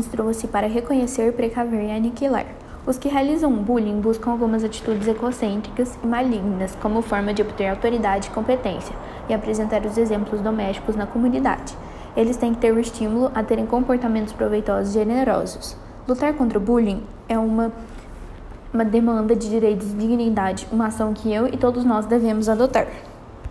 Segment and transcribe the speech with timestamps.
[0.00, 2.46] instrua-se para reconhecer, precaver e aniquilar.
[2.86, 8.28] Os que realizam bullying buscam algumas atitudes egocêntricas e malignas como forma de obter autoridade
[8.28, 8.94] e competência
[9.28, 11.76] e apresentar os exemplos domésticos na comunidade.
[12.16, 15.76] Eles têm que ter o estímulo a terem comportamentos proveitosos e generosos.
[16.08, 17.70] Lutar contra o bullying é uma,
[18.72, 22.88] uma demanda de direitos e dignidade, uma ação que eu e todos nós devemos adotar.